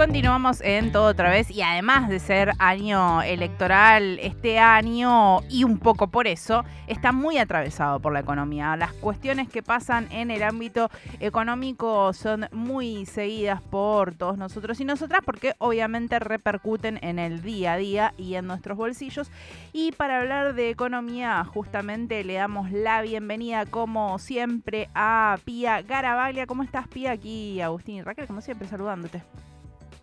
Continuamos 0.00 0.62
en 0.62 0.92
todo 0.92 1.08
otra 1.08 1.28
vez 1.28 1.50
y 1.50 1.60
además 1.60 2.08
de 2.08 2.20
ser 2.20 2.52
año 2.58 3.20
electoral, 3.20 4.18
este 4.22 4.58
año 4.58 5.42
y 5.50 5.64
un 5.64 5.78
poco 5.78 6.06
por 6.06 6.26
eso 6.26 6.64
está 6.86 7.12
muy 7.12 7.36
atravesado 7.36 8.00
por 8.00 8.14
la 8.14 8.20
economía. 8.20 8.74
Las 8.76 8.94
cuestiones 8.94 9.50
que 9.50 9.62
pasan 9.62 10.10
en 10.10 10.30
el 10.30 10.42
ámbito 10.42 10.88
económico 11.20 12.14
son 12.14 12.48
muy 12.50 13.04
seguidas 13.04 13.60
por 13.60 14.14
todos 14.14 14.38
nosotros 14.38 14.80
y 14.80 14.86
nosotras 14.86 15.20
porque 15.22 15.52
obviamente 15.58 16.18
repercuten 16.18 16.98
en 17.02 17.18
el 17.18 17.42
día 17.42 17.74
a 17.74 17.76
día 17.76 18.14
y 18.16 18.36
en 18.36 18.46
nuestros 18.46 18.78
bolsillos. 18.78 19.30
Y 19.74 19.92
para 19.92 20.18
hablar 20.18 20.54
de 20.54 20.70
economía 20.70 21.44
justamente 21.44 22.24
le 22.24 22.34
damos 22.34 22.72
la 22.72 23.02
bienvenida 23.02 23.66
como 23.66 24.18
siempre 24.18 24.88
a 24.94 25.36
Pía 25.44 25.82
Garabaglia. 25.82 26.46
¿Cómo 26.46 26.62
estás 26.62 26.88
Pía? 26.88 27.10
Aquí 27.10 27.60
Agustín 27.60 27.96
y 27.96 28.02
Raquel, 28.02 28.26
como 28.26 28.40
siempre 28.40 28.66
saludándote. 28.66 29.22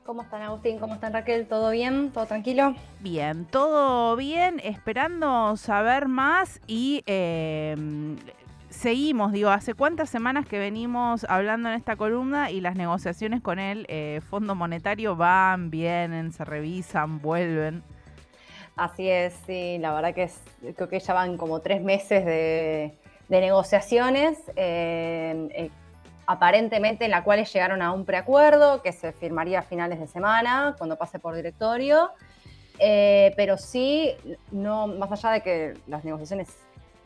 ¿Cómo 0.08 0.22
están 0.22 0.42
Agustín? 0.42 0.80
¿Cómo 0.80 0.94
están 0.94 1.12
Raquel? 1.12 1.48
¿Todo 1.48 1.70
bien? 1.70 2.12
¿Todo 2.14 2.26
tranquilo? 2.26 2.74
Bien, 3.02 3.44
todo 3.44 4.16
bien, 4.16 4.62
esperando 4.64 5.58
saber 5.58 6.08
más 6.08 6.62
y 6.66 7.04
em, 7.06 8.16
seguimos, 8.70 9.34
digo, 9.34 9.50
hace 9.50 9.74
cuántas 9.74 10.10
semanas 10.10 10.46
que 10.46 10.60
venimos 10.60 11.26
hablando 11.28 11.68
en 11.68 11.76
esta 11.76 11.98
columna 11.98 12.52
y 12.52 12.62
las 12.62 12.78
negociaciones 12.78 13.42
con 13.42 13.60
el 13.60 13.86
eh, 13.90 14.22
Fondo 14.30 14.56
Monetario 14.56 15.18
van, 15.18 15.70
vienen, 15.72 16.32
se 16.32 16.46
revisan, 16.46 17.22
vuelven. 17.22 17.84
Así 18.78 19.10
es, 19.10 19.38
sí, 19.46 19.78
la 19.78 19.94
verdad 19.94 20.14
que 20.14 20.32
creo 20.74 20.88
que 20.88 21.02
ya 21.02 21.14
van 21.14 21.36
como 21.36 21.60
tres 21.60 21.84
meses 21.84 22.26
de, 22.26 22.94
negociaciones. 23.28 24.40
Eh, 24.56 25.50
eh, 25.52 25.70
aparentemente 26.28 27.06
en 27.06 27.12
la 27.12 27.24
cual 27.24 27.44
llegaron 27.44 27.82
a 27.82 27.94
un 27.94 28.06
preacuerdo 28.06 28.82
que 28.82 28.92
se 28.92 29.14
firmaría 29.14 29.60
a 29.60 29.62
finales 29.64 30.00
de 30.00 30.08
semana 30.08 30.76
cuando 30.78 30.98
pase 30.98 31.20
por 31.20 31.34
directorio, 31.34 32.12
eh, 32.80 33.34
pero 33.38 33.58
sí, 33.58 34.14
no, 34.52 34.88
más 34.88 35.12
allá 35.12 35.32
de 35.32 35.42
que 35.42 35.74
las 35.88 36.04
negociaciones 36.04 36.50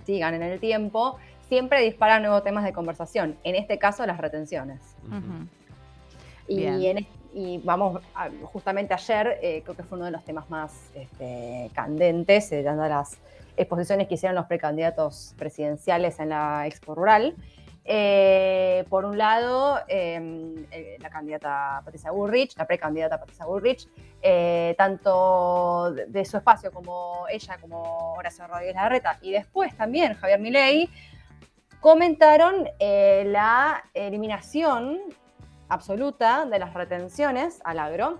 sigan 0.05 0.33
en 0.33 0.41
el 0.41 0.59
tiempo, 0.59 1.17
siempre 1.47 1.81
disparan 1.81 2.23
nuevos 2.23 2.43
temas 2.43 2.63
de 2.63 2.73
conversación, 2.73 3.37
en 3.43 3.55
este 3.55 3.77
caso 3.77 4.05
las 4.07 4.17
retenciones. 4.17 4.81
y, 7.33 7.59
vamos, 7.59 8.01
justamente 8.43 8.93
ayer 8.93 9.37
eh, 9.41 9.61
creo 9.63 9.75
que 9.77 9.83
fue 9.83 9.97
uno 9.97 10.05
de 10.05 10.11
los 10.11 10.25
temas 10.25 10.49
más 10.49 10.89
este, 10.95 11.69
candentes, 11.73 12.51
eh, 12.51 12.63
dando 12.63 12.85
las 12.87 13.19
exposiciones 13.55 14.07
que 14.07 14.15
hicieron 14.15 14.35
los 14.35 14.47
precandidatos 14.47 15.35
presidenciales 15.37 16.19
en 16.19 16.29
la 16.29 16.65
Expo 16.67 16.95
Rural. 16.95 17.35
Eh, 17.83 18.85
por 18.89 19.05
un 19.05 19.17
lado, 19.17 19.79
em, 19.87 20.55
eh, 20.71 20.97
la 20.99 21.09
candidata 21.09 21.81
Patricia 21.83 22.11
Bullrich, 22.11 22.55
la 22.55 22.67
precandidata 22.67 23.19
Patricia 23.19 23.45
Bullrich, 23.45 23.87
eh, 24.21 24.75
tanto 24.77 25.91
de, 25.91 26.25
su 26.25 26.37
espacio 26.37 26.71
como 26.71 27.25
ella, 27.29 27.57
como 27.59 28.13
Horacio 28.13 28.45
Rodríguez 28.45 28.75
Larreta, 28.75 29.17
y 29.21 29.31
después 29.31 29.75
también 29.75 30.13
Javier 30.13 30.39
Milei, 30.39 30.89
comentaron 31.79 32.69
la 32.79 33.83
eliminación 33.95 34.99
absoluta 35.69 36.45
de 36.45 36.59
las 36.59 36.75
retenciones 36.75 37.59
al 37.63 37.79
agro, 37.79 38.19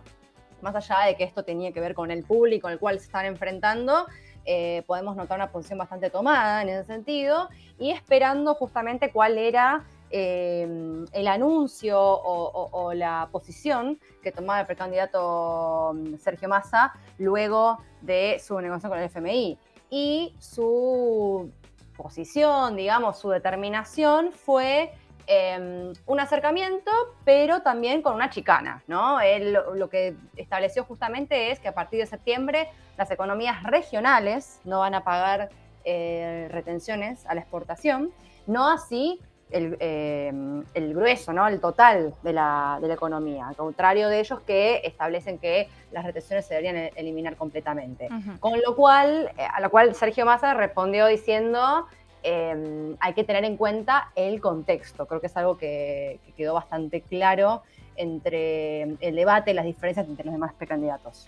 más 0.62 0.76
allá 0.76 1.06
de 1.06 1.16
que 1.16 1.24
esto 1.24 1.44
tenía 1.44 1.72
que 1.72 1.80
ver 1.80 1.94
con 1.94 2.10
el 2.10 2.24
público 2.24 2.70
el 2.70 2.80
cual 2.80 3.00
se 3.00 3.06
están 3.06 3.26
enfrentando, 3.26 4.08
eh, 4.46 4.84
podemos 4.88 5.16
notar 5.16 5.38
una 5.38 5.52
posición 5.52 5.80
bastante 5.80 6.10
tomada 6.10 6.62
en 6.62 6.70
ese 6.70 6.86
sentido 6.86 7.50
y 7.78 7.92
esperando 7.92 8.56
justamente 8.56 9.12
cuál 9.12 9.38
era 9.38 9.84
eh, 10.10 11.06
el 11.14 11.28
anuncio 11.28 11.98
o, 12.02 12.94
la 12.94 13.30
posición 13.32 13.98
que 14.22 14.32
tomaba 14.32 14.60
el 14.60 14.66
precandidato 14.66 15.94
mm, 15.94 16.18
Sergio 16.18 16.50
Massa 16.50 16.94
luego 17.18 17.78
de 18.02 18.42
su 18.46 18.60
negociación 18.60 18.92
con 18.92 19.00
el 19.00 19.06
FMI. 19.06 19.58
Y 19.90 20.36
su 20.40 21.52
posición, 21.96 22.76
digamos, 22.76 23.20
su 23.20 23.30
determinación 23.30 24.32
fue 24.32 24.92
Em, 25.28 25.94
un 26.06 26.20
acercamiento, 26.20 26.92
pero 27.26 27.62
también 27.62 28.02
con 28.02 28.16
una 28.16 28.30
chicana, 28.30 28.84
¿no? 28.88 29.20
Él 29.20 29.58
lo, 29.76 29.90
que 29.90 30.16
estableció 30.36 30.84
justamente 30.84 31.52
es 31.52 31.60
que 31.60 31.68
a 31.68 31.74
partir 31.74 32.00
de 32.00 32.06
septiembre 32.06 32.70
las 32.98 33.12
economías 33.12 33.64
regionales 33.64 34.60
no 34.64 34.80
van 34.80 34.96
a 34.96 35.04
pagar 35.04 35.50
eh, 35.86 36.48
retenciones 36.52 37.26
a 37.26 37.36
la 37.36 37.42
exportación, 37.42 38.12
no 38.48 38.70
así 38.70 39.20
el, 39.52 39.78
em, 39.80 40.64
grueso, 40.94 41.34
¿no? 41.34 41.48
el 41.48 41.60
total 41.60 42.14
de 42.24 42.34
la, 42.34 42.80
economía, 42.84 43.48
al 43.48 43.56
contrario 43.56 44.10
de 44.10 44.20
ellos 44.20 44.40
que 44.42 44.82
establecen 44.84 45.38
que 45.38 45.68
las 45.92 46.06
retenciones 46.06 46.46
se 46.46 46.56
deberían 46.56 46.78
e, 46.78 46.94
eliminar 46.96 47.36
completamente. 47.36 48.10
Con 48.40 48.60
lo 48.62 48.76
cual, 48.76 49.32
eh, 49.38 49.46
a 49.52 49.60
lo 49.62 49.70
cual 49.70 49.94
Sergio 49.96 50.26
Massa 50.26 50.54
respondió 50.54 51.06
diciendo 51.08 51.88
Em, 52.24 52.96
hay 53.00 53.14
que 53.14 53.24
tener 53.24 53.44
en 53.46 53.58
cuenta 53.58 54.12
el 54.16 54.42
contexto. 54.42 55.08
Creo 55.08 55.20
que 55.20 55.28
es 55.28 55.38
algo 55.38 55.58
que, 55.58 56.20
quedó 56.38 56.54
bastante 56.54 57.02
claro 57.02 57.64
entre 57.96 58.84
el 59.00 59.16
debate 59.16 59.52
y 59.52 59.54
las 59.54 59.66
diferencias 59.66 60.08
entre 60.08 60.26
los 60.26 60.34
demás 60.34 60.54
precandidatos. 60.54 61.28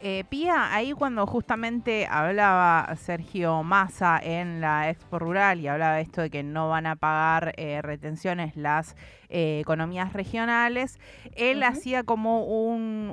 Eh, 0.00 0.22
Pía, 0.28 0.72
ahí 0.72 0.92
cuando 0.92 1.26
justamente 1.26 2.06
hablaba 2.08 2.94
Sergio 2.94 3.64
Massa 3.64 4.20
en 4.22 4.60
la 4.60 4.90
Expo 4.90 5.18
Rural 5.18 5.58
y 5.58 5.66
hablaba 5.66 5.98
esto 5.98 6.20
de 6.20 6.30
que 6.30 6.44
no 6.44 6.68
van 6.68 6.86
a 6.86 6.94
pagar 6.94 7.52
eh, 7.56 7.82
retenciones 7.82 8.56
las 8.56 8.94
eh, 9.28 9.58
economías 9.58 10.12
regionales, 10.12 11.00
él 11.34 11.64
hacía 11.64 12.04
como 12.04 12.44
un, 12.44 13.12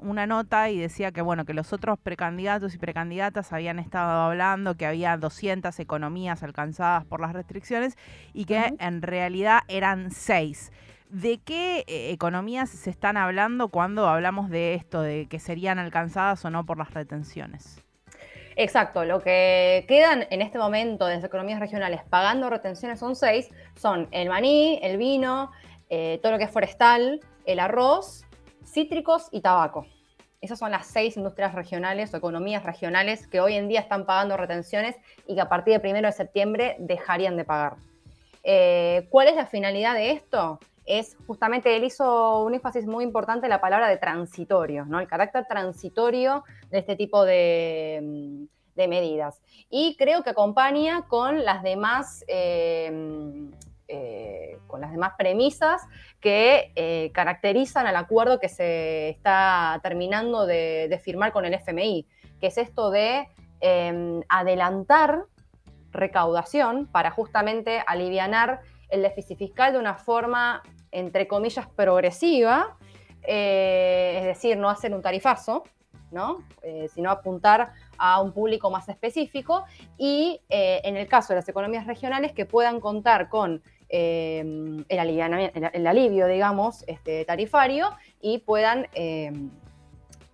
una 0.00 0.26
nota 0.28 0.70
y 0.70 0.78
decía 0.78 1.10
que 1.10 1.22
bueno 1.22 1.44
que 1.44 1.54
los 1.54 1.72
otros 1.72 1.98
precandidatos 1.98 2.72
y 2.76 2.78
precandidatas 2.78 3.52
habían 3.52 3.80
estado 3.80 4.22
hablando 4.22 4.76
que 4.76 4.86
había 4.86 5.16
200 5.16 5.76
economías 5.80 6.44
alcanzadas 6.44 7.04
por 7.04 7.20
las 7.20 7.32
restricciones 7.32 7.96
y 8.32 8.44
que 8.44 8.74
en 8.78 9.02
realidad 9.02 9.62
eran 9.66 10.12
seis. 10.12 10.70
¿De 11.10 11.40
qué 11.40 11.84
eh, 11.88 12.12
economías 12.12 12.70
se 12.70 12.88
están 12.88 13.16
hablando 13.16 13.68
cuando 13.68 14.06
hablamos 14.06 14.48
de 14.48 14.74
esto, 14.74 15.02
de 15.02 15.26
que 15.28 15.40
serían 15.40 15.80
alcanzadas 15.80 16.44
o 16.44 16.50
no 16.50 16.64
por 16.64 16.78
las 16.78 16.94
retenciones? 16.94 17.82
Exacto, 18.54 19.04
lo 19.04 19.20
que 19.20 19.84
quedan 19.88 20.26
en 20.30 20.40
este 20.40 20.58
momento 20.58 21.06
de 21.06 21.16
las 21.16 21.24
economías 21.24 21.58
regionales 21.58 22.02
pagando 22.08 22.48
retenciones 22.48 23.00
son 23.00 23.16
seis, 23.16 23.48
son 23.74 24.06
el 24.12 24.28
maní, 24.28 24.78
el 24.82 24.98
vino, 24.98 25.50
eh, 25.88 26.20
todo 26.22 26.32
lo 26.32 26.38
que 26.38 26.44
es 26.44 26.50
forestal, 26.50 27.18
el 27.44 27.58
arroz, 27.58 28.24
cítricos 28.64 29.28
y 29.32 29.40
tabaco. 29.40 29.86
Esas 30.40 30.60
son 30.60 30.70
las 30.70 30.86
seis 30.86 31.16
industrias 31.16 31.56
regionales 31.56 32.14
o 32.14 32.18
economías 32.18 32.62
regionales 32.62 33.26
que 33.26 33.40
hoy 33.40 33.54
en 33.54 33.66
día 33.66 33.80
están 33.80 34.06
pagando 34.06 34.36
retenciones 34.36 34.94
y 35.26 35.34
que 35.34 35.40
a 35.40 35.48
partir 35.48 35.72
del 35.72 35.80
primero 35.80 36.06
de 36.06 36.12
septiembre 36.12 36.76
dejarían 36.78 37.36
de 37.36 37.44
pagar. 37.44 37.76
Eh, 38.44 39.08
¿Cuál 39.10 39.26
es 39.26 39.34
la 39.34 39.46
finalidad 39.46 39.94
de 39.94 40.12
esto? 40.12 40.60
Es 40.98 41.16
justamente, 41.26 41.76
él 41.76 41.84
hizo 41.84 42.44
un 42.44 42.54
énfasis 42.54 42.86
muy 42.86 43.04
importante 43.04 43.46
en 43.46 43.50
la 43.50 43.60
palabra 43.60 43.88
de 43.88 43.96
transitorio, 43.96 44.84
¿no? 44.84 45.00
El 45.00 45.08
carácter 45.08 45.46
transitorio 45.48 46.44
de 46.70 46.78
este 46.78 46.96
tipo 46.96 47.24
de, 47.24 48.00
mm, 48.02 48.44
medidas. 48.88 49.42
Y 49.68 49.94
creo 49.98 50.22
que 50.22 50.30
acompaña 50.30 51.02
con 51.06 51.44
las 51.44 51.62
demás. 51.62 52.24
Eh, 52.28 53.50
eh, 53.92 54.60
con 54.68 54.80
las 54.80 54.92
demás 54.92 55.14
premisas 55.18 55.82
que 56.20 56.70
eh, 56.76 57.10
caracterizan 57.12 57.88
al 57.88 57.96
acuerdo 57.96 58.38
que 58.38 58.48
se 58.48 59.08
está 59.08 59.80
terminando 59.82 60.46
de, 60.46 61.00
firmar 61.02 61.32
con 61.32 61.44
el 61.44 61.54
FMI, 61.54 62.06
que 62.40 62.46
es 62.46 62.56
esto 62.56 62.92
de 62.92 63.26
em, 63.60 64.22
adelantar 64.28 65.24
recaudación 65.90 66.86
para 66.86 67.10
justamente 67.10 67.82
alivianar 67.84 68.60
el 68.90 69.02
déficit 69.02 69.36
fiscal 69.36 69.72
de 69.72 69.80
una 69.80 69.96
forma, 69.96 70.62
entre 70.92 71.26
comillas, 71.26 71.66
progresiva, 71.68 72.76
eh, 73.22 74.16
es 74.18 74.24
decir, 74.24 74.56
no 74.56 74.70
hacer 74.70 74.94
un 74.94 75.02
tarifazo, 75.02 75.64
¿no? 76.10 76.38
Eh, 76.62 76.88
sino 76.92 77.10
apuntar 77.10 77.72
a 77.96 78.20
un 78.20 78.32
público 78.32 78.70
más 78.70 78.88
específico 78.88 79.64
y 79.96 80.40
eh, 80.48 80.80
en 80.84 80.96
el 80.96 81.06
caso 81.06 81.32
de 81.32 81.36
las 81.36 81.48
economías 81.48 81.86
regionales 81.86 82.32
que 82.32 82.46
puedan 82.46 82.80
contar 82.80 83.28
con 83.28 83.62
el, 83.88 84.86
el, 84.88 85.86
alivio, 85.86 86.26
digamos, 86.26 86.84
este, 86.86 87.24
tarifario 87.24 87.90
y 88.20 88.38
puedan 88.38 88.86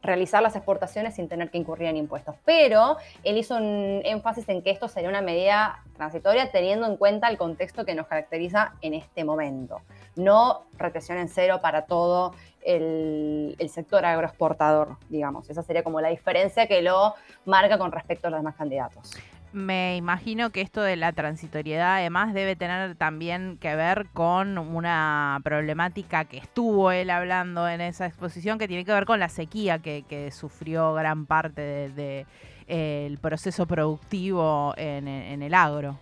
realizar 0.06 0.43
las 0.43 0.56
exportaciones 0.56 1.14
sin 1.14 1.29
tener 1.29 1.50
que 1.50 1.58
incurrir 1.58 1.88
en 1.88 1.97
impuestos. 1.97 2.35
Pero 2.44 2.97
él 3.25 3.37
hizo 3.37 3.56
un 3.56 4.00
énfasis 4.05 4.49
en 4.49 4.62
que 4.62 4.70
esto 4.70 4.88
sería 4.88 5.08
una 5.08 5.20
medida 5.20 5.82
transitoria 5.97 6.50
teniendo 6.50 6.87
en 6.87 6.97
cuenta 6.97 7.29
el 7.29 7.37
contexto 7.37 7.85
que 7.85 7.94
nos 7.94 8.06
caracteriza 8.06 8.75
en 8.81 8.94
este 8.94 9.25
momento. 9.25 9.81
No 10.14 10.62
retención 10.79 11.19
en 11.19 11.29
cero 11.29 11.61
para 11.61 11.82
todo 11.82 12.35
el, 12.67 13.56
sector 13.69 14.05
agroexportador, 14.05 14.97
digamos. 15.08 15.49
Esa 15.50 15.62
sería 15.62 15.82
como 15.82 16.00
la 16.00 16.09
diferencia 16.09 16.67
que 16.67 16.82
lo 16.82 17.14
marca 17.44 17.79
con 17.79 17.93
respecto 17.93 18.29
a 18.29 18.31
los 18.31 18.41
demás 18.41 18.56
candidatos. 18.56 19.12
Me 19.56 19.97
imagino 19.97 20.50
que 20.50 20.61
esto 20.61 20.82
de 20.82 20.97
la 20.97 21.12
transitoriedad 21.12 21.94
además 21.94 22.35
debe 22.35 22.56
tener 22.56 22.94
también 22.94 23.56
que 23.58 23.75
ver 23.75 24.05
con 24.12 24.58
una 24.58 25.41
problemática 25.44 26.26
que 26.26 26.37
estuvo 26.37 26.91
él 26.91 27.08
hablando 27.08 27.67
en 27.67 27.81
esa 27.81 28.05
exposición 28.05 28.58
que 28.58 28.69
tiene 28.69 28.85
que 28.85 28.93
ver 28.93 29.06
con 29.06 29.19
la 29.19 29.31
sequía 29.31 29.79
que, 29.79 30.31
sufrió 30.31 30.93
gran 30.93 31.25
parte 31.25 31.62
del 31.62 31.94
de, 31.94 32.26
el 32.67 33.17
proceso 33.17 33.64
productivo 33.64 34.75
en, 34.76 35.08
el 35.43 35.55
agro. 35.55 35.97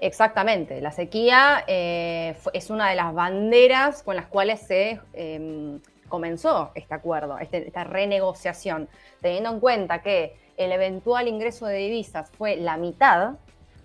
Exactamente, 0.00 0.80
la 0.80 0.90
sequía 0.90 1.64
eh, 1.66 2.38
es 2.54 2.70
una 2.70 2.88
de 2.88 2.96
las 2.96 3.12
banderas 3.12 4.02
con 4.02 4.16
las 4.16 4.28
cuales 4.28 4.60
se 4.60 4.98
em, 5.12 5.78
comenzó 6.08 6.72
este 6.74 6.94
acuerdo, 6.94 7.38
este, 7.38 7.66
esta 7.66 7.84
renegociación, 7.84 8.88
teniendo 9.20 9.50
en 9.50 9.60
cuenta 9.60 10.00
que 10.00 10.47
el 10.58 10.72
eventual 10.72 11.28
ingreso 11.28 11.66
de 11.66 11.78
divisas 11.78 12.30
fue 12.30 12.56
la 12.56 12.76
mitad 12.76 13.36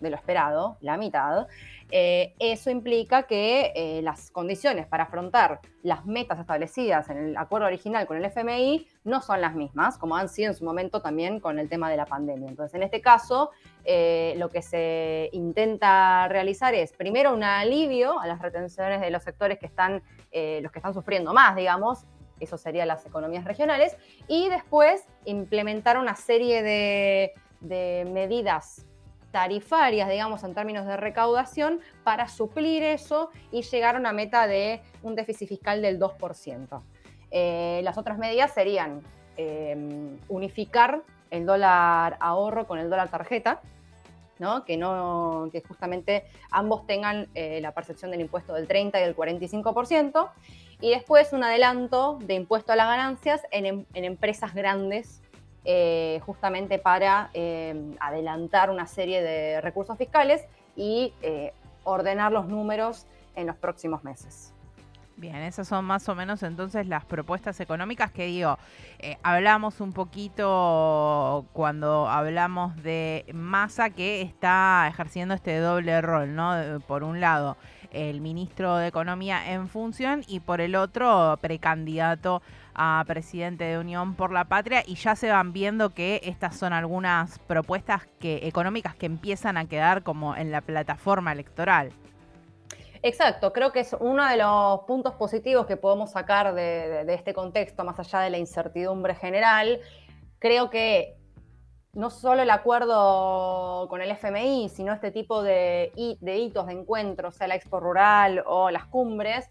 de 0.02 0.10
lo 0.10 0.18
esperado, 0.18 0.78
la 0.82 0.98
mitad, 0.98 1.48
eh, 1.96 2.34
eso 2.40 2.72
implica 2.72 3.24
que 3.24 3.72
eh, 3.76 4.02
las 4.02 4.32
condiciones 4.32 4.88
para 4.88 5.04
afrontar 5.04 5.60
las 5.84 6.08
metas 6.08 6.40
establecidas 6.40 7.08
en 7.10 7.18
el 7.18 7.38
acuerdo 7.38 7.68
original 7.68 8.08
con 8.08 8.18
el 8.18 8.26
FMI 8.26 8.88
no 9.04 9.22
son 9.22 9.42
las 9.42 9.54
mismas, 9.54 10.00
como 10.00 10.16
han 10.16 10.28
sido 10.28 10.50
en 10.50 10.58
su 10.58 10.66
momento 10.66 11.04
también 11.04 11.40
con 11.40 11.60
el 11.60 11.70
tema 11.70 11.92
de 11.92 11.98
la 11.98 12.08
pandemia. 12.08 12.50
Entonces, 12.50 12.74
en 12.74 12.82
este 12.82 13.00
caso, 13.00 13.52
eh, 13.84 14.34
lo 14.38 14.50
que 14.50 14.64
se 14.64 15.30
intenta 15.34 16.28
realizar 16.30 16.74
es, 16.74 16.94
primero, 16.94 17.32
un 17.32 17.44
alivio 17.44 18.20
a 18.20 18.26
las 18.26 18.42
retenciones 18.42 19.00
de 19.00 19.12
los 19.12 19.22
sectores 19.22 19.60
que 19.60 19.68
están, 19.68 20.02
los 20.32 20.72
que 20.72 20.80
están 20.80 20.96
sufriendo 20.96 21.32
más, 21.32 21.56
digamos, 21.56 22.06
eso 22.44 22.58
serían 22.58 22.88
las 22.88 23.06
economías 23.06 23.46
regionales, 23.46 23.96
y 24.28 24.50
después 24.50 25.04
implementar 25.26 25.98
una 25.98 26.16
serie 26.16 26.64
de, 26.64 27.34
medidas 28.12 28.86
tarifarias, 29.32 30.10
digamos, 30.10 30.44
en 30.44 30.54
términos 30.54 30.86
de 30.86 30.98
recaudación, 30.98 31.80
para 32.04 32.28
suplir 32.28 32.84
eso 32.84 33.30
y 33.52 33.64
llegar 33.64 33.96
a 33.96 34.00
una 34.00 34.14
meta 34.14 34.48
de 34.48 34.82
un 35.02 35.16
déficit 35.16 35.50
fiscal 35.50 35.82
del 35.82 36.00
2%. 36.00 36.82
Eh, 37.32 37.82
las 37.84 37.98
otras 37.98 38.18
medidas 38.20 38.54
serían 38.54 39.02
eh, 39.38 39.76
unificar 40.28 41.02
el 41.32 41.48
dólar 41.48 42.18
ahorro 42.20 42.68
con 42.68 42.78
el 42.78 42.90
dólar 42.92 43.10
tarjeta, 43.10 43.62
¿no? 44.40 44.66
Que, 44.66 44.78
no, 44.78 45.50
que 45.52 45.62
justamente 45.62 46.26
ambos 46.52 46.86
tengan 46.86 47.28
eh, 47.36 47.60
la 47.62 47.74
percepción 47.74 48.12
del 48.12 48.22
impuesto 48.22 48.54
del 48.54 48.68
30 48.68 49.00
y 49.00 49.04
del 49.04 49.16
45%, 49.16 50.30
y 50.82 50.90
después 50.90 51.34
un 51.34 51.44
adelanto 51.44 52.18
de 52.22 52.34
impuesto 52.36 52.74
a 52.74 52.76
las 52.76 52.88
ganancias 52.88 53.42
en, 53.52 53.66
em, 53.66 53.86
empresas 53.94 54.54
grandes, 54.54 55.22
eh, 55.66 56.20
justamente 56.26 56.78
para 56.78 57.30
em, 57.34 57.96
adelantar 58.00 58.70
una 58.70 58.86
serie 58.86 59.22
de 59.22 59.62
recursos 59.62 59.98
fiscales 59.98 60.46
y 60.76 61.14
eh, 61.22 61.54
ordenar 61.86 62.34
los 62.34 62.48
números 62.48 63.06
en 63.36 63.48
los 63.48 63.56
próximos 63.56 64.04
meses. 64.04 64.53
Bien, 65.24 65.38
esas 65.38 65.70
son 65.70 65.86
más 65.86 66.10
o 66.10 66.16
menos 66.16 66.44
entonces 66.44 66.86
las 66.86 67.06
propuestas 67.06 67.58
económicas 67.62 68.12
que 68.12 68.26
digo, 68.26 68.60
eh, 69.00 69.16
hablamos 69.24 69.80
un 69.80 69.94
poquito 69.94 71.46
cuando 71.54 72.10
hablamos 72.10 72.76
de 72.84 73.26
Massa 73.34 73.90
que 73.90 74.22
está 74.22 74.86
ejerciendo 74.90 75.34
este 75.34 75.60
doble 75.60 76.02
rol, 76.02 76.36
¿no? 76.36 76.82
Por 76.88 77.06
un 77.06 77.22
lado, 77.22 77.56
el 77.92 78.20
ministro 78.20 78.76
de 78.76 78.88
Economía 78.88 79.54
en 79.54 79.70
función 79.70 80.26
y 80.28 80.42
por 80.42 80.60
el 80.60 80.76
otro 80.76 81.40
precandidato 81.40 82.42
a 82.76 83.02
presidente 83.08 83.64
de 83.64 83.78
Unión 83.80 84.16
por 84.16 84.34
la 84.34 84.44
Patria 84.44 84.84
y 84.86 84.96
ya 84.96 85.16
se 85.16 85.32
van 85.32 85.54
viendo 85.54 85.92
que 85.92 86.20
estas 86.26 86.58
son 86.58 86.74
algunas 86.74 87.40
propuestas 87.40 88.10
que 88.20 88.46
económicas 88.46 88.94
que 88.94 89.06
empiezan 89.06 89.56
a 89.56 89.70
quedar 89.70 90.04
como 90.04 90.36
en 90.36 90.52
la 90.52 90.60
plataforma 90.60 91.32
electoral. 91.32 91.94
Exacto, 93.06 93.52
creo 93.52 93.74
que 93.74 93.82
es 93.82 93.94
uno 94.00 94.26
de 94.26 94.38
los 94.38 94.80
puntos 94.88 95.14
positivos 95.16 95.66
que 95.66 95.76
podemos 95.76 96.12
sacar 96.12 96.56
de, 96.56 97.06
este 97.14 97.34
contexto, 97.34 97.84
más 97.84 98.00
allá 98.00 98.22
de 98.22 98.30
la 98.30 98.38
incertidumbre 98.38 99.14
general. 99.14 99.82
Creo 100.40 100.70
que 100.70 101.18
no 101.92 102.10
solo 102.10 102.44
el 102.44 102.50
acuerdo 102.50 103.90
con 103.90 104.02
el 104.02 104.10
FMI, 104.10 104.70
sino 104.70 104.94
este 104.94 105.12
tipo 105.12 105.44
de, 105.44 105.92
hitos 105.98 106.66
de 106.66 106.72
encuentro, 106.72 107.32
sea 107.32 107.50
la 107.50 107.56
Expo 107.56 107.82
Rural 107.82 108.42
o 108.46 108.72
las 108.72 108.86
cumbres, 108.86 109.50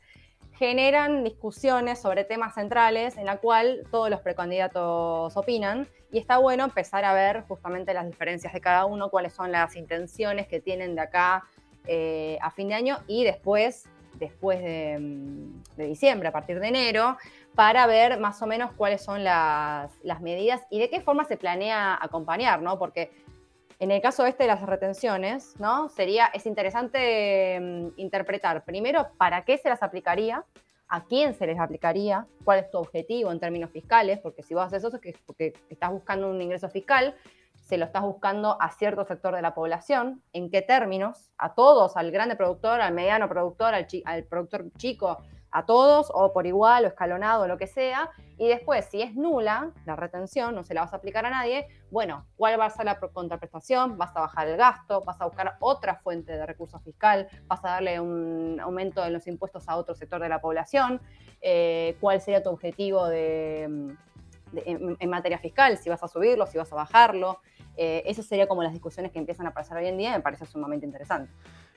generan 0.53 1.23
discusiones 1.23 2.01
sobre 2.01 2.25
temas 2.25 2.55
centrales 2.55 3.19
en 3.19 3.27
la 3.27 3.37
cual 3.37 3.85
todos 3.91 4.09
los 4.09 4.21
precandidatos 4.21 5.37
opinan 5.37 5.87
y 6.11 6.19
está 6.19 6.39
bueno 6.39 6.65
empezar 6.65 7.05
a 7.05 7.13
ver 7.13 7.43
justamente 7.43 7.93
las 7.93 8.07
diferencias 8.07 8.55
de 8.55 8.63
cada 8.63 8.87
uno, 8.87 9.11
cuáles 9.11 9.35
son 9.35 9.53
las 9.53 9.77
intenciones 9.77 10.49
que 10.49 10.59
tienen 10.59 10.95
de 10.95 11.03
acá 11.03 11.45
eh, 11.87 12.39
a 12.41 12.51
fin 12.51 12.69
de 12.69 12.75
año 12.75 12.99
y 13.07 13.25
después, 13.25 13.85
después 14.15 14.61
de, 14.61 14.99
de 15.77 15.87
diciembre, 15.87 16.29
a 16.29 16.33
partir 16.33 16.61
de 16.61 16.69
enero, 16.69 17.17
para 17.55 17.87
ver 17.87 18.19
más 18.19 18.41
o 18.43 18.47
menos 18.47 18.73
cuáles 18.73 19.03
son 19.03 19.25
las, 19.25 19.91
medidas 20.21 20.63
y 20.71 20.79
de 20.79 20.89
qué 20.89 21.01
forma 21.01 21.25
se 21.25 21.37
planea 21.37 21.99
acompañar, 22.01 22.63
¿no? 22.63 22.79
Porque 22.79 23.11
en 23.79 23.91
el 23.91 24.01
caso 24.01 24.25
este 24.27 24.45
de 24.45 24.49
las 24.49 24.63
retenciones, 24.63 25.59
¿no? 25.59 25.89
Sería, 25.89 26.27
es 26.27 26.47
interesante 26.47 27.59
mm, 27.61 27.89
interpretar 27.97 28.65
primero 28.65 29.09
para 29.19 29.45
qué 29.45 29.59
se 29.59 29.69
las 29.69 29.83
aplicaría, 29.83 30.45
a 30.89 31.05
quién 31.05 31.35
se 31.35 31.47
les 31.47 31.59
aplicaría, 31.59 32.27
cuál 32.45 32.61
es 32.61 32.71
tu 32.71 32.79
objetivo 32.79 33.33
en 33.33 33.41
términos 33.41 33.71
fiscales, 33.71 34.19
porque 34.21 34.43
si 34.43 34.55
vos 34.55 34.65
haces 34.65 34.85
eso 34.85 34.99
es 35.03 35.19
porque 35.27 35.55
estás 35.69 35.91
buscando 35.91 36.31
un 36.31 36.41
ingreso 36.41 36.69
fiscal, 36.69 37.15
se 37.55 37.79
lo 37.79 37.87
estás 37.87 38.03
buscando 38.03 38.61
a 38.61 38.71
cierto 38.71 39.05
sector 39.05 39.35
de 39.35 39.43
la 39.43 39.55
población, 39.55 40.23
en 40.33 40.51
qué 40.51 40.63
términos, 40.63 41.31
a 41.39 41.55
todos, 41.55 41.97
al 41.97 42.11
grande 42.11 42.37
productor, 42.37 42.81
al 42.81 42.93
mediano 42.93 43.29
productor, 43.29 43.73
al, 43.75 44.25
productor 44.25 44.71
chico, 44.77 45.19
a 45.51 45.65
todos 45.65 46.11
o 46.13 46.33
por 46.33 46.47
igual 46.47 46.85
o 46.85 46.89
escalonado 46.89 47.45
o 47.45 47.47
lo 47.47 47.57
que 47.57 47.67
sea. 47.67 48.11
Y 48.37 48.49
después, 48.49 48.87
si 48.87 49.03
es 49.03 49.15
nula 49.15 49.71
la 49.87 49.97
retención, 49.97 50.55
no 50.55 50.65
se 50.65 50.75
la 50.75 50.83
vas 50.83 50.93
a 50.93 50.97
aplicar 50.97 51.25
a 51.25 51.31
nadie, 51.31 51.67
bueno, 51.91 52.27
¿cuál 52.37 52.59
va 52.61 52.67
a 52.67 52.71
ser 52.71 52.85
la 52.85 52.99
contraprestación? 52.99 53.97
¿Vas 53.97 54.15
a 54.17 54.21
bajar 54.21 54.49
el 54.49 54.57
gasto? 54.57 55.03
¿Vas 55.03 55.21
a 55.21 55.27
buscar 55.27 55.57
otra 55.61 55.97
fuente 55.97 56.33
de 56.33 56.45
recursos 56.45 56.83
fiscal? 56.83 57.29
¿Vas 57.47 57.65
a 57.65 57.69
darle 57.69 58.01
un 58.01 58.59
aumento 58.61 59.05
en 59.05 59.13
los 59.13 59.27
impuestos 59.27 59.69
a 59.69 59.77
otro 59.77 59.95
sector 59.95 60.21
de 60.21 60.29
la 60.29 60.41
población? 60.41 61.01
Eh, 61.41 61.97
¿Cuál 62.01 62.21
sería 62.21 62.43
tu 62.43 62.51
objetivo 62.51 63.07
de, 63.09 63.97
en, 64.55 65.11
materia 65.11 65.39
fiscal? 65.39 65.79
Si 65.79 65.89
vas 65.89 66.03
a 66.03 66.09
subirlo, 66.09 66.47
si 66.47 66.59
vas 66.59 66.73
a 66.73 66.77
bajarlo. 66.77 67.41
Eh, 67.77 68.03
eso 68.07 68.23
sería 68.23 68.47
como 68.47 68.63
las 68.63 68.73
discusiones 68.73 69.13
que 69.13 69.19
empiezan 69.19 69.47
a 69.47 69.51
aparecer 69.51 69.77
hoy 69.77 69.87
en 69.87 69.97
día, 69.97 70.13
me 70.13 70.21
parece 70.21 70.47
sumamente 70.47 70.85
interesante. 70.85 71.31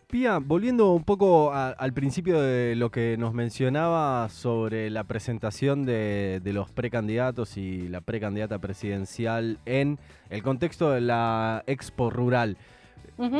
Pía, 0.07 0.37
volviendo 0.37 0.91
un 0.91 1.03
poco 1.03 1.51
al 1.51 1.93
principio 1.93 2.39
de 2.39 2.75
lo 2.75 2.91
que 2.91 3.17
nos 3.17 3.33
mencionaba 3.33 4.29
sobre 4.29 4.91
la 4.91 5.03
presentación 5.05 5.83
de, 5.83 6.39
los 6.45 6.71
precandidatos 6.71 7.57
y 7.57 7.87
la 7.87 8.01
precandidata 8.01 8.59
presidencial 8.59 9.57
en 9.65 9.97
el 10.29 10.43
contexto 10.43 10.91
de 10.91 11.01
la 11.01 11.63
Expo 11.65 12.11
Rural. 12.11 12.57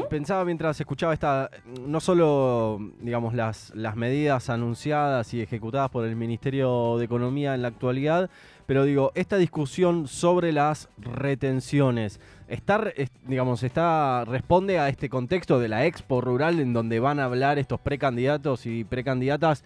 Pensaba 0.10 0.46
mientras 0.46 0.80
escuchaba 0.80 1.14
esta, 1.14 1.50
no 1.86 2.00
solo 2.00 2.80
digamos 3.02 3.34
las, 3.34 3.74
las 3.76 3.98
medidas 3.98 4.50
anunciadas 4.50 5.34
y 5.34 5.42
ejecutadas 5.42 5.90
por 5.90 6.06
el 6.06 6.16
Ministerio 6.16 6.98
de 6.98 7.06
Economía 7.06 7.56
en 7.56 7.62
la 7.62 7.68
actualidad, 7.68 8.30
pero 8.66 8.86
digo, 8.86 9.12
esta 9.16 9.38
discusión 9.38 10.08
sobre 10.08 10.54
las 10.54 10.90
retenciones, 10.98 12.22
está, 12.48 12.84
digamos, 13.28 13.64
está, 13.64 14.24
responde 14.26 14.80
a 14.80 14.88
este 14.88 15.10
contexto 15.10 15.60
de 15.60 15.68
la 15.68 15.86
expo 15.86 16.22
rural 16.22 16.60
en 16.60 16.72
donde 16.72 17.00
van 17.00 17.20
a 17.20 17.26
hablar 17.26 17.60
estos 17.60 17.80
precandidatos 17.80 18.66
y 18.66 18.86
precandidatas 18.86 19.64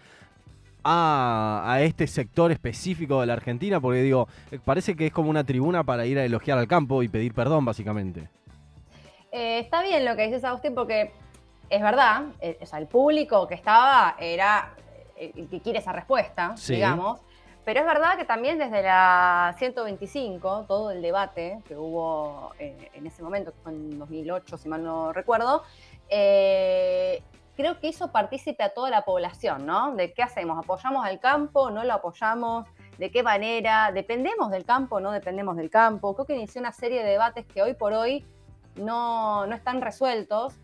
a, 0.82 1.78
este 1.82 2.06
sector 2.06 2.52
específico 2.52 3.20
de 3.20 3.26
la 3.26 3.34
Argentina, 3.34 3.80
porque 3.80 4.02
digo, 4.02 4.28
eh, 4.50 4.58
parece 4.64 4.96
que 4.96 5.06
es 5.06 5.12
como 5.12 5.30
una 5.30 5.44
tribuna 5.44 5.84
para 5.84 6.06
ir 6.06 6.18
a 6.18 6.24
elogiar 6.24 6.58
al 6.58 6.66
campo 6.66 7.02
y 7.02 7.08
pedir 7.08 7.32
perdón, 7.34 7.64
básicamente. 7.64 8.28
Eh, 9.32 9.60
está 9.60 9.82
bien 9.82 10.04
lo 10.04 10.16
que 10.16 10.26
dices, 10.26 10.44
Agustín, 10.44 10.74
porque 10.74 11.12
es 11.68 11.82
verdad, 11.82 12.24
eh, 12.40 12.58
o 12.60 12.66
sea, 12.66 12.78
el 12.78 12.86
público 12.86 13.46
que 13.46 13.54
estaba 13.54 14.16
era 14.18 14.74
el 15.16 15.48
que 15.48 15.60
quiere 15.60 15.78
esa 15.78 15.92
respuesta, 15.92 16.54
digamos. 16.66 17.20
Pero 17.64 17.80
es 17.80 17.86
verdad 17.86 18.16
que 18.16 18.24
también 18.24 18.58
desde 18.58 18.82
la 18.82 19.54
125, 19.58 20.64
todo 20.66 20.90
el 20.90 21.02
debate 21.02 21.60
que 21.68 21.76
hubo 21.76 22.52
eh, 22.58 22.90
en 22.94 23.06
ese 23.06 23.22
momento, 23.22 23.52
que 23.52 23.58
fue 23.60 23.72
en 23.72 23.98
2008, 23.98 24.56
si 24.56 24.68
mal 24.68 24.82
no 24.82 25.12
recuerdo, 25.12 25.62
eh, 26.08 27.22
creo 27.56 27.78
que 27.78 27.88
hizo 27.88 28.10
partícipe 28.10 28.62
a 28.62 28.70
toda 28.70 28.88
la 28.88 29.02
población, 29.02 29.66
¿no? 29.66 29.94
De 29.94 30.12
qué 30.14 30.22
hacemos, 30.22 30.58
¿apoyamos 30.58 31.04
al 31.04 31.20
campo? 31.20 31.70
¿No 31.70 31.84
lo 31.84 31.92
apoyamos? 31.92 32.66
¿De 32.98 33.10
qué 33.10 33.22
manera? 33.22 33.92
¿Dependemos 33.92 34.50
del 34.50 34.64
campo? 34.64 34.98
¿No 34.98 35.12
dependemos 35.12 35.56
del 35.56 35.70
campo? 35.70 36.14
Creo 36.14 36.26
que 36.26 36.36
inició 36.36 36.62
una 36.62 36.72
serie 36.72 37.02
de 37.02 37.10
debates 37.10 37.44
que 37.46 37.62
hoy 37.62 37.74
por 37.74 37.92
hoy 37.92 38.26
no, 38.76 39.46
no 39.46 39.54
están 39.54 39.80
resueltos. 39.80 40.54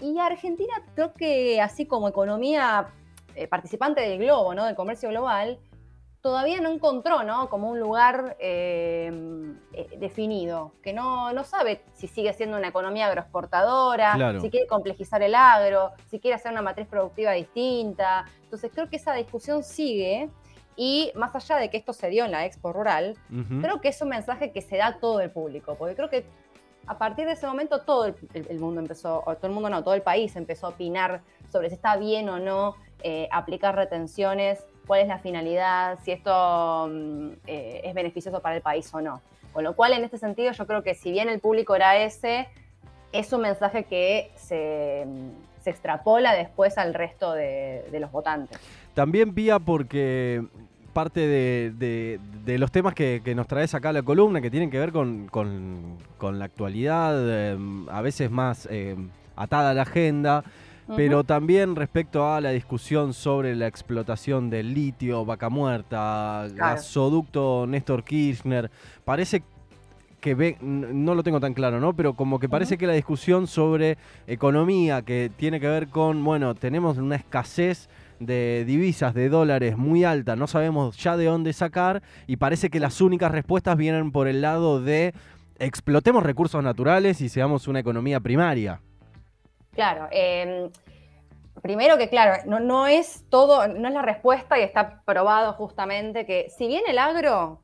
Y 0.00 0.18
Argentina 0.18 0.74
creo 0.94 1.14
que 1.14 1.60
así 1.60 1.86
como 1.86 2.08
economía 2.08 2.88
eh, 3.36 3.46
participante 3.46 4.00
del 4.00 4.18
globo, 4.18 4.54
¿no? 4.54 4.64
Del 4.64 4.74
comercio 4.74 5.08
global, 5.08 5.58
todavía 6.20 6.60
no 6.60 6.70
encontró, 6.70 7.22
¿no? 7.22 7.50
Como 7.50 7.68
un 7.68 7.78
lugar 7.78 8.36
em, 8.38 9.58
eh, 9.72 9.88
definido, 9.98 10.72
que 10.82 10.92
no, 10.92 11.32
no, 11.32 11.44
sabe 11.44 11.82
si 11.92 12.06
sigue 12.06 12.32
siendo 12.32 12.56
una 12.56 12.68
economía 12.68 13.08
agroexportadora, 13.08 14.40
si 14.40 14.50
quiere 14.50 14.66
complejizar 14.66 15.22
el 15.22 15.34
agro, 15.34 15.92
si 16.08 16.20
quiere 16.20 16.36
hacer 16.36 16.52
una 16.52 16.62
matriz 16.62 16.86
productiva 16.86 17.32
distinta. 17.32 18.24
Entonces 18.42 18.70
creo 18.72 18.88
que 18.88 18.96
esa 18.96 19.12
discusión 19.14 19.62
sigue 19.62 20.30
y 20.76 21.12
más 21.14 21.34
allá 21.36 21.56
de 21.56 21.68
que 21.68 21.76
esto 21.76 21.92
se 21.92 22.08
dio 22.08 22.24
en 22.24 22.30
la 22.30 22.46
Expo 22.46 22.72
Rural, 22.72 23.16
creo 23.60 23.80
que 23.80 23.88
es 23.88 24.00
un 24.00 24.08
mensaje 24.08 24.50
que 24.50 24.62
se 24.62 24.76
da 24.76 24.86
a 24.86 24.98
todo 24.98 25.20
el 25.20 25.30
público, 25.30 25.76
porque 25.76 25.94
creo 25.94 26.08
que 26.08 26.24
a 26.86 26.98
partir 26.98 27.26
de 27.26 27.32
ese 27.32 27.46
momento 27.46 27.80
todo 27.80 28.14
el, 28.34 28.58
mundo 28.58 28.80
empezó, 28.80 29.22
o 29.26 29.34
todo 29.36 29.46
el 29.46 29.52
mundo 29.52 29.70
no, 29.70 29.82
todo 29.82 29.94
el 29.94 30.02
país 30.02 30.36
empezó 30.36 30.66
a 30.66 30.70
opinar 30.70 31.22
sobre 31.50 31.68
si 31.68 31.74
está 31.74 31.96
bien 31.96 32.28
o 32.28 32.38
no 32.38 32.76
eh, 33.02 33.28
aplicar 33.32 33.74
retenciones 33.74 34.64
cuál 34.86 35.00
es 35.00 35.08
la 35.08 35.18
finalidad, 35.18 35.98
si 36.02 36.12
esto 36.12 36.88
mm, 36.90 37.28
eh, 37.46 37.82
es 37.84 37.94
beneficioso 37.94 38.40
para 38.40 38.56
el 38.56 38.62
país 38.62 38.92
o 38.92 39.00
no. 39.00 39.22
Con 39.52 39.64
lo 39.64 39.76
cual, 39.76 39.92
en 39.92 40.04
este 40.04 40.18
sentido, 40.18 40.52
yo 40.52 40.66
creo 40.66 40.82
que 40.82 40.94
si 40.94 41.10
bien 41.12 41.28
el 41.28 41.40
público 41.40 41.74
era 41.74 41.96
ese, 41.96 42.48
es 43.12 43.32
un 43.32 43.42
mensaje 43.42 43.84
que 43.84 44.32
se, 44.34 45.04
mm, 45.06 45.68
extrapola 45.68 46.34
después 46.34 46.76
al 46.76 46.92
resto 46.92 47.32
de, 47.32 47.84
los 47.92 48.12
votantes. 48.12 48.58
También 48.92 49.34
vía 49.34 49.58
porque 49.58 50.44
parte 50.94 51.20
de, 51.26 52.58
los 52.58 52.72
temas 52.72 52.94
que, 52.94 53.20
nos 53.36 53.46
traes 53.46 53.74
acá 53.74 53.90
a 53.90 53.92
la 53.92 54.02
columna, 54.02 54.40
que 54.40 54.50
tienen 54.50 54.70
que 54.70 54.78
ver 54.78 54.92
con, 54.92 55.98
la 56.22 56.44
actualidad, 56.46 57.50
em, 57.52 57.86
a 57.90 58.00
veces 58.00 58.30
más 58.30 58.66
em, 58.70 59.10
atada 59.36 59.70
a 59.70 59.74
la 59.74 59.82
agenda, 59.82 60.44
pero 60.96 61.24
también 61.24 61.76
respecto 61.76 62.30
a 62.30 62.40
la 62.40 62.50
discusión 62.50 63.14
sobre 63.14 63.56
la 63.56 63.66
explotación 63.66 64.50
del 64.50 64.72
litio, 64.72 65.24
vaca 65.24 65.48
muerta, 65.48 66.46
gasoducto 66.54 67.66
Néstor 67.66 68.04
Kirchner, 68.04 68.70
parece 69.04 69.42
que 70.20 70.34
ve, 70.34 70.56
no 70.62 71.14
lo 71.14 71.22
tengo 71.22 71.40
tan 71.40 71.52
claro, 71.52 71.80
¿no? 71.80 71.94
Pero 71.94 72.14
como 72.14 72.38
que 72.38 72.48
parece 72.48 72.78
que 72.78 72.86
la 72.86 72.94
discusión 72.94 73.46
sobre 73.46 73.98
economía, 74.26 75.02
que 75.02 75.30
tiene 75.36 75.60
que 75.60 75.68
ver 75.68 75.88
con, 75.88 76.24
bueno, 76.24 76.54
tenemos 76.54 76.96
una 76.96 77.16
escasez 77.16 77.90
de 78.18 78.64
divisas, 78.66 79.14
de 79.14 79.28
dólares 79.28 79.76
muy 79.76 80.04
alta, 80.04 80.36
no 80.36 80.46
sabemos 80.46 80.96
ya 80.96 81.16
de 81.16 81.26
dónde 81.26 81.52
sacar 81.52 82.02
y 82.26 82.36
parece 82.36 82.70
que 82.70 82.80
las 82.80 83.00
únicas 83.00 83.32
respuestas 83.32 83.76
vienen 83.76 84.12
por 84.12 84.28
el 84.28 84.40
lado 84.40 84.80
de 84.80 85.14
explotemos 85.58 86.22
recursos 86.22 86.62
naturales 86.62 87.20
y 87.20 87.28
seamos 87.28 87.68
una 87.68 87.80
economía 87.80 88.20
primaria. 88.20 88.80
Claro. 89.72 90.08
Em, 90.10 90.70
primero 91.62 91.96
que, 91.98 92.08
claro, 92.08 92.42
no, 92.60 92.86
es 92.86 93.24
todo, 93.28 93.66
no 93.68 93.88
es 93.88 93.94
la 93.94 94.02
respuesta 94.02 94.58
y 94.58 94.62
está 94.62 95.02
probado 95.04 95.52
justamente 95.54 96.26
que 96.26 96.48
si 96.56 96.66
bien 96.66 96.82
el 96.88 96.98
agro, 96.98 97.60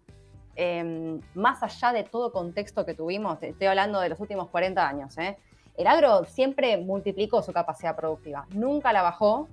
em, 0.56 1.20
más 1.34 1.62
allá 1.62 1.92
de 1.92 2.04
todo 2.04 2.32
contexto 2.32 2.84
que 2.84 2.94
tuvimos, 2.94 3.42
estoy 3.42 3.66
hablando 3.66 4.00
de 4.00 4.08
los 4.08 4.20
últimos 4.20 4.48
40 4.48 4.86
años, 4.86 5.16
¿eh? 5.18 5.36
El 5.80 5.86
agro 5.86 6.24
siempre 6.24 6.76
multiplicó 6.76 7.42
su 7.42 7.52
capacidad 7.52 7.96
productiva, 7.96 8.46
nunca 8.54 8.92
la 8.92 9.02
bajó, 9.02 9.48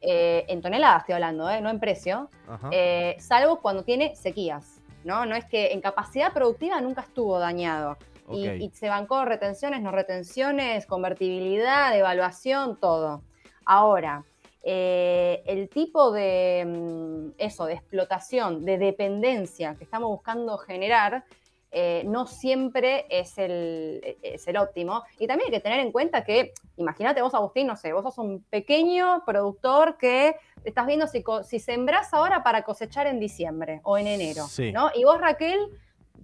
eh, 0.00 0.44
en 0.48 0.60
toneladas 0.60 1.00
estoy 1.00 1.14
hablando, 1.14 1.48
¿eh? 1.50 1.60
no 1.60 1.70
en 1.70 1.80
precio, 1.80 2.28
salvo 3.18 3.60
cuando 3.60 3.84
tiene 3.84 4.14
sequías. 4.16 4.80
¿no? 5.06 5.24
no 5.24 5.36
es 5.36 5.44
que 5.44 5.72
en 5.72 5.80
capacidad 5.80 6.32
productiva 6.32 6.80
nunca 6.80 7.00
estuvo 7.00 7.38
dañado. 7.38 7.96
Y, 8.28 8.70
se 8.70 8.88
bancó 8.88 9.24
retenciones, 9.24 9.80
no 9.82 9.92
retenciones, 9.92 10.84
convertibilidad, 10.84 11.96
evaluación, 11.96 12.76
todo. 12.76 13.22
Ahora, 13.64 14.24
eh, 14.64 15.44
el 15.46 15.68
tipo 15.68 16.10
de 16.10 16.64
mm, 16.66 17.34
eso, 17.38 17.66
de 17.66 17.74
explotación, 17.74 18.64
de 18.64 18.78
dependencia 18.78 19.76
que 19.76 19.84
estamos 19.84 20.08
buscando 20.08 20.58
generar, 20.58 21.24
eh, 21.78 22.04
no 22.06 22.26
siempre 22.26 23.04
es 23.10 23.36
el, 23.36 24.16
es 24.22 24.48
el 24.48 24.56
óptimo. 24.56 25.02
Y 25.18 25.26
también 25.26 25.48
hay 25.48 25.58
que 25.58 25.60
tener 25.60 25.80
en 25.80 25.92
cuenta 25.92 26.24
que, 26.24 26.54
imagínate 26.78 27.20
vos, 27.20 27.34
Agustín, 27.34 27.66
no 27.66 27.76
sé, 27.76 27.92
vos 27.92 28.02
sos 28.02 28.16
un 28.16 28.42
pequeño 28.44 29.22
productor 29.26 29.98
que 29.98 30.36
estás 30.64 30.86
viendo 30.86 31.06
si, 31.06 31.22
si 31.44 31.58
sembrás 31.58 32.14
ahora 32.14 32.42
para 32.42 32.62
cosechar 32.62 33.06
en 33.06 33.20
diciembre 33.20 33.82
o 33.82 33.98
en 33.98 34.06
enero, 34.06 34.44
¿no? 34.72 34.90
Y 34.94 35.04
vos, 35.04 35.20
Raquel, 35.20 35.68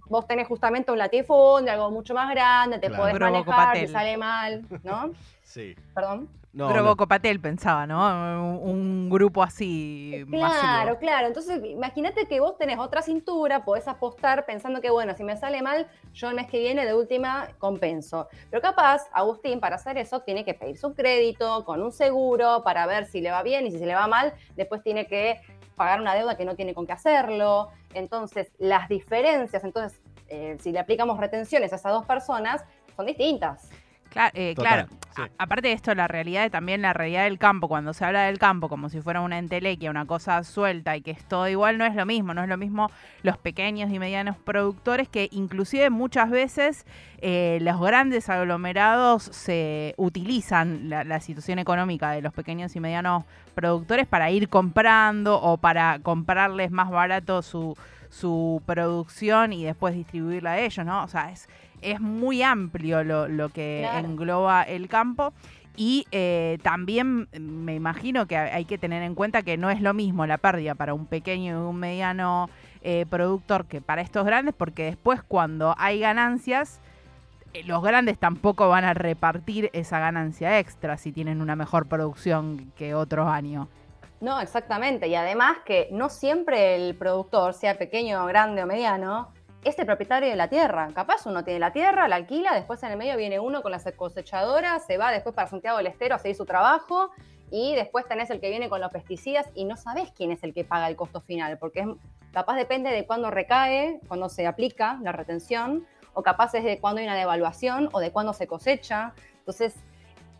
vos 0.09 0.25
tenés 0.25 0.47
justamente 0.47 0.91
un 0.91 0.97
latifundio, 0.97 1.71
algo 1.71 1.91
mucho 1.91 2.15
más 2.15 2.31
grande, 2.31 2.79
te 2.79 2.89
podés 2.89 3.19
manejar, 3.19 3.73
te 3.75 3.87
sale 3.87 4.17
mal, 4.17 4.65
¿no? 4.81 5.11
Sí. 5.43 5.75
Perdón. 5.93 6.29
No, 6.53 6.95
Patel 6.95 7.39
pensaba, 7.39 7.87
¿no? 7.87 8.59
Un, 8.59 9.09
grupo 9.09 9.41
así. 9.41 10.23
Claro, 10.29 10.99
claro. 10.99 11.27
Entonces, 11.27 11.59
imagínate 11.65 12.27
que 12.27 12.39
vos 12.39 12.57
tenés 12.57 12.77
otra 12.77 13.01
cintura, 13.01 13.65
podés 13.65 13.87
apostar 13.87 14.45
pensando 14.45 14.79
que, 14.79 14.91
bueno, 14.91 15.15
si 15.15 15.23
me 15.23 15.35
sale 15.35 15.63
mal, 15.63 15.87
yo 16.13 16.29
el 16.29 16.35
mes 16.35 16.47
que 16.47 16.59
viene 16.59 16.85
de 16.85 16.93
última 16.93 17.47
compenso. 17.57 18.27
Pero 18.51 18.61
capaz, 18.61 19.07
Agustín, 19.13 19.59
para 19.59 19.77
hacer 19.77 19.97
eso, 19.97 20.21
tiene 20.21 20.45
que 20.45 20.53
pedir 20.53 20.77
su 20.77 20.93
crédito 20.93 21.65
con 21.65 21.81
un 21.81 21.91
seguro 21.91 22.61
para 22.63 22.85
ver 22.85 23.05
si 23.05 23.21
le 23.21 23.31
va 23.31 23.41
bien 23.41 23.65
y 23.65 23.71
si 23.71 23.79
se 23.79 23.87
le 23.87 23.95
va 23.95 24.07
mal, 24.07 24.33
después 24.55 24.83
tiene 24.83 25.07
que 25.07 25.41
pagar 25.75 26.01
una 26.01 26.13
deuda 26.13 26.37
que 26.37 26.45
no 26.45 26.55
tiene 26.55 26.75
con 26.75 26.85
qué 26.85 26.93
hacerlo. 26.93 27.69
Entonces, 27.95 28.51
las 28.59 28.89
diferencias, 28.89 29.63
entonces, 29.63 29.99
eh, 30.27 30.57
si 30.59 30.71
le 30.71 30.79
aplicamos 30.79 31.19
retenciones 31.19 31.73
a 31.73 31.77
esas 31.77 31.93
dos 31.93 32.05
personas, 32.05 32.63
son 32.95 33.07
distintas. 33.07 33.69
Eh, 34.33 34.53
claro, 34.55 34.87
aparte 35.37 35.69
de 35.69 35.73
esto, 35.73 35.93
la 35.95 36.07
realidad 36.07 36.49
también 36.51 36.81
la 36.81 36.93
realidad 36.93 37.23
del 37.23 37.37
campo, 37.37 37.67
cuando 37.67 37.93
se 37.93 38.05
habla 38.05 38.23
del 38.23 38.39
campo 38.39 38.69
como 38.69 38.89
si 38.89 39.01
fuera 39.01 39.21
una 39.21 39.37
entelequia, 39.37 39.89
una 39.89 40.05
cosa 40.05 40.43
suelta 40.43 40.95
y 40.95 41.01
que 41.01 41.11
es 41.11 41.23
todo 41.25 41.47
igual, 41.47 41.77
no 41.77 41.85
es 41.85 41.95
lo 41.95 42.05
mismo, 42.05 42.33
no 42.33 42.43
es 42.43 42.49
lo 42.49 42.57
mismo 42.57 42.89
los 43.21 43.37
pequeños 43.37 43.91
y 43.91 43.99
medianos 43.99 44.37
productores 44.37 45.07
que 45.07 45.29
inclusive 45.31 45.89
muchas 45.89 46.29
veces 46.29 46.85
eh, 47.19 47.59
los 47.61 47.79
grandes 47.79 48.29
aglomerados 48.29 49.23
se 49.23 49.93
utilizan 49.97 50.89
la, 50.89 51.19
situación 51.19 51.59
económica 51.59 52.11
de 52.11 52.21
los 52.21 52.33
pequeños 52.33 52.75
y 52.75 52.79
medianos 52.79 53.23
productores 53.55 54.07
para 54.07 54.29
ir 54.31 54.49
comprando 54.49 55.39
o 55.41 55.57
para 55.57 55.99
comprarles 55.99 56.71
más 56.71 56.89
barato 56.89 57.41
su, 57.41 57.77
su 58.09 58.61
producción 58.65 59.53
y 59.53 59.63
después 59.63 59.95
distribuirla 59.95 60.53
a 60.53 60.59
ellos, 60.59 60.85
¿no? 60.85 61.03
O 61.03 61.07
sea, 61.07 61.31
es 61.31 61.47
es 61.83 61.99
muy 61.99 62.41
amplio 62.41 63.03
lo, 63.03 63.49
que 63.49 63.85
engloba 63.85 64.63
el 64.63 64.87
campo. 64.87 65.02
Y 65.75 66.05
eh, 66.11 66.59
también 66.61 67.27
me 67.39 67.73
imagino 67.73 68.27
que 68.27 68.37
hay 68.37 68.65
que 68.65 68.77
tener 68.77 69.01
en 69.01 69.15
cuenta 69.15 69.41
que 69.41 69.57
no 69.57 69.71
es 69.71 69.81
lo 69.81 69.93
mismo 69.93 70.27
la 70.27 70.37
pérdida 70.37 70.75
para 70.75 70.93
un 70.93 71.07
pequeño 71.07 71.51
y 71.53 71.69
un 71.69 71.77
mediano 71.77 72.49
eh, 72.83 73.05
productor 73.09 73.65
que 73.65 73.81
para 73.81 74.01
estos 74.01 74.25
grandes, 74.25 74.53
porque 74.55 74.83
después 74.83 75.23
cuando 75.23 75.73
hay 75.79 75.99
ganancias, 75.99 76.79
eh, 77.53 77.63
los 77.63 77.81
grandes 77.81 78.19
tampoco 78.19 78.69
van 78.69 78.83
a 78.83 78.93
repartir 78.93 79.71
esa 79.73 79.99
ganancia 79.99 80.59
extra 80.59 80.97
si 80.97 81.11
tienen 81.11 81.41
una 81.41 81.55
mejor 81.55 81.87
producción 81.87 82.71
que 82.75 82.93
otros 82.93 83.27
años. 83.27 83.67
No, 84.21 84.39
exactamente. 84.39 85.07
Y 85.07 85.15
además 85.15 85.57
que 85.65 85.89
no 85.91 86.09
siempre 86.09 86.75
el 86.75 86.95
productor, 86.95 87.53
sea 87.53 87.77
pequeño, 87.77 88.25
grande 88.25 88.63
o 88.63 88.67
mediano, 88.67 89.33
es 89.63 89.77
el 89.79 89.85
propietario 89.85 90.29
de 90.29 90.35
la 90.35 90.47
tierra. 90.47 90.89
Capaz 90.93 91.25
uno 91.25 91.43
tiene 91.43 91.59
la 91.59 91.71
tierra, 91.71 92.07
la 92.07 92.17
alquila, 92.17 92.53
después 92.53 92.81
en 92.83 92.91
el 92.91 92.97
medio 92.97 93.17
viene 93.17 93.39
uno 93.39 93.61
con 93.61 93.71
las 93.71 93.85
cosechadoras, 93.95 94.85
se 94.85 94.97
va 94.97 95.11
después 95.11 95.35
para 95.35 95.47
Santiago 95.47 95.77
del 95.77 95.87
Estero 95.87 96.15
a 96.15 96.19
seguir 96.19 96.35
su 96.35 96.45
trabajo 96.45 97.11
y 97.51 97.75
después 97.75 98.07
tenés 98.07 98.29
el 98.29 98.39
que 98.39 98.49
viene 98.49 98.69
con 98.69 98.81
los 98.81 98.91
pesticidas 98.91 99.47
y 99.53 99.65
no 99.65 99.77
sabés 99.77 100.11
quién 100.11 100.31
es 100.31 100.43
el 100.43 100.53
que 100.53 100.63
paga 100.63 100.87
el 100.87 100.95
costo 100.95 101.21
final, 101.21 101.57
porque 101.59 101.81
es, 101.81 101.87
capaz 102.31 102.55
depende 102.55 102.89
de 102.89 103.05
cuándo 103.05 103.29
recae, 103.29 103.99
cuándo 104.07 104.27
se 104.29 104.47
aplica 104.47 104.99
la 105.01 105.11
retención, 105.11 105.85
o 106.13 106.23
capaz 106.23 106.53
es 106.55 106.63
de 106.63 106.79
cuándo 106.79 106.99
hay 106.99 107.07
una 107.07 107.15
devaluación 107.15 107.89
o 107.91 107.99
de 107.99 108.11
cuándo 108.11 108.33
se 108.33 108.47
cosecha. 108.47 109.13
Entonces, 109.39 109.75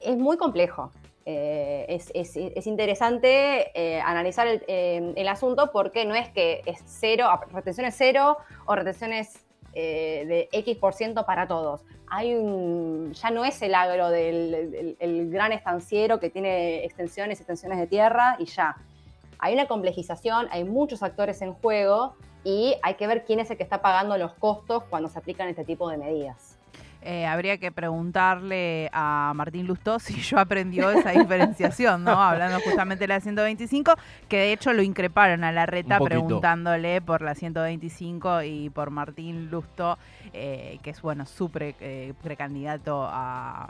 es 0.02 0.18
muy 0.18 0.38
complejo. 0.38 0.92
Eh, 1.26 1.86
es, 2.14 2.68
interesante 2.68 3.72
eh, 3.80 4.02
analizar 4.02 4.46
eh, 4.68 5.14
el, 5.16 5.28
asunto 5.30 5.72
porque 5.72 6.04
no 6.04 6.16
es 6.16 6.30
que 6.30 6.62
es 6.66 6.84
cero, 6.86 7.30
retención 7.54 7.86
es 7.86 7.96
cero 7.98 8.38
o 8.66 8.76
retenciones 8.76 9.40
de 9.74 10.50
X 10.52 10.78
por 10.78 10.94
ciento 10.94 11.26
para 11.26 11.48
todos. 11.48 11.82
Hay 12.08 12.36
un, 12.36 13.14
ya 13.14 13.32
no 13.32 13.44
es 13.44 13.60
el 13.64 13.74
agro 13.74 14.10
del 14.10 14.96
el, 15.00 15.32
gran 15.32 15.52
estanciero 15.52 16.20
que 16.20 16.30
tiene 16.30 16.84
extensiones 16.84 17.40
extensiones 17.40 17.80
de 17.80 17.88
tierra 17.88 18.36
y 18.38 18.46
ya. 18.46 18.76
Hay 19.40 19.56
una 19.56 19.66
complejización, 19.66 20.48
hay 20.52 20.64
muchos 20.64 21.02
actores 21.02 21.42
en 21.42 21.54
juego 21.54 22.14
y 22.44 22.76
hay 22.84 22.96
que 22.96 23.08
ver 23.08 23.26
quién 23.26 23.40
es 23.40 23.50
el 23.50 23.58
que 23.58 23.64
está 23.64 23.82
pagando 23.82 24.16
los 24.18 24.34
costos 24.34 24.84
cuando 24.90 25.10
se 25.10 25.18
aplican 25.18 25.48
este 25.48 25.66
tipo 25.66 25.90
de 25.90 25.98
medidas. 25.98 26.53
Eh, 27.06 27.26
habría 27.26 27.58
que 27.58 27.72
preguntarle 27.72 28.90
a 28.94 29.34
Martín 29.36 29.68
Lustó 29.68 30.00
si 30.00 30.22
yo 30.22 30.40
aprendió 30.40 30.90
esa 30.90 31.12
diferenciación, 31.20 32.04
¿no? 32.04 32.22
Hablando 32.22 32.60
justamente 32.62 33.04
de 33.04 33.08
la 33.10 33.20
125, 33.20 33.96
que 34.30 34.38
de 34.38 34.54
hecho 34.54 34.72
lo 34.72 34.82
increparon 34.82 35.44
a 35.44 35.52
la 35.52 35.66
reta 35.66 36.00
preguntándole 36.00 37.02
por 37.02 37.22
la 37.22 37.36
125 37.36 38.44
y 38.44 38.70
por 38.70 38.90
Martín 38.90 39.52
Lustó, 39.52 39.98
eh, 40.32 40.80
que 40.82 40.92
es, 40.92 41.02
bueno, 41.02 41.26
su 41.26 41.52
eh, 41.56 42.14
precandidato 42.24 43.06
a 43.06 43.70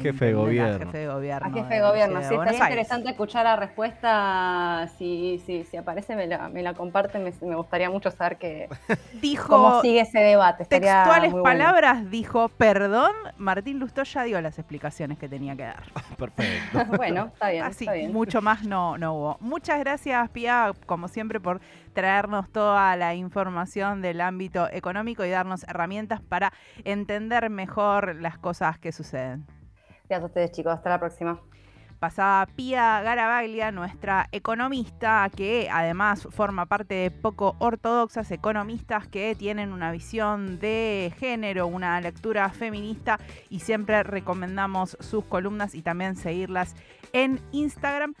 jefe 0.00 0.26
de 0.26 0.32
gobierno. 0.34 0.86
jefe 0.86 0.98
de 0.98 1.06
gobierno. 1.06 1.48
A 1.48 1.52
jefe 1.52 1.74
de 1.74 1.80
gobierno, 1.80 2.22
sí, 2.22 2.34
estaría 2.34 2.60
interesante 2.60 3.10
escuchar 3.10 3.44
la 3.44 3.56
respuesta. 3.56 4.88
Si, 4.98 5.42
si, 5.44 5.64
si 5.64 5.76
aparece, 5.76 6.16
me 6.16 6.26
la, 6.26 6.48
me 6.48 6.62
la 6.62 6.74
comparten. 6.74 7.24
Me, 7.24 7.56
gustaría 7.56 7.90
mucho 7.90 8.10
saber 8.10 8.38
que, 8.38 8.68
dijo, 9.20 9.48
cómo 9.48 9.80
sigue 9.82 10.00
ese 10.00 10.20
debate. 10.20 10.64
textuales 10.64 11.34
palabras, 11.34 12.10
dijo, 12.10 12.48
perdón, 12.48 13.12
Martín 13.36 13.78
Lustó 13.78 14.02
ya 14.04 14.22
dio 14.24 14.40
las 14.40 14.58
explicaciones 14.58 15.18
que 15.18 15.28
tenía 15.28 15.56
que 15.56 15.64
dar. 15.64 15.82
Perfecto. 16.18 16.84
bueno, 16.96 17.30
está 17.32 17.50
bien. 17.50 17.64
Así, 17.64 17.84
está 17.84 17.94
bien. 17.94 18.12
mucho 18.12 18.42
más 18.42 18.64
no, 18.64 18.98
no 18.98 19.14
hubo. 19.14 19.36
Muchas 19.40 19.78
gracias, 19.80 20.28
Pia, 20.30 20.72
como 20.86 21.08
siempre, 21.08 21.40
por 21.40 21.60
traernos 21.92 22.50
toda 22.50 22.96
la 22.96 23.14
información 23.14 24.02
del 24.02 24.20
ámbito 24.20 24.68
económico 24.70 25.24
y 25.24 25.30
darnos 25.30 25.64
herramientas 25.64 26.20
para 26.20 26.52
entender 26.84 27.50
mejor 27.50 28.16
las 28.16 28.38
cosas 28.38 28.78
que 28.78 28.92
suceden. 28.92 29.46
Gracias 30.12 30.24
a 30.24 30.26
ustedes, 30.26 30.52
chicos. 30.52 30.74
Hasta 30.74 30.90
la 30.90 31.00
próxima. 31.00 31.40
Pasaba 31.98 32.44
Pía 32.54 33.00
Garavaglia, 33.00 33.72
nuestra 33.72 34.28
economista, 34.30 35.30
que 35.34 35.70
además 35.72 36.28
forma 36.30 36.66
parte 36.66 36.94
de 36.94 37.10
poco 37.10 37.56
ortodoxas 37.60 38.30
economistas 38.30 39.08
que 39.08 39.34
tienen 39.34 39.72
una 39.72 39.90
visión 39.90 40.58
de 40.58 41.14
género, 41.18 41.66
una 41.66 41.98
lectura 42.02 42.50
feminista 42.50 43.18
y 43.48 43.60
siempre 43.60 44.02
recomendamos 44.02 44.98
sus 45.00 45.24
columnas 45.24 45.74
y 45.74 45.80
también 45.80 46.14
seguirlas 46.16 46.74
en 47.14 47.40
Instagram. 47.52 48.14